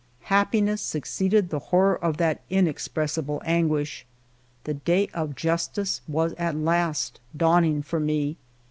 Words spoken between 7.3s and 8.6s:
dawning for me.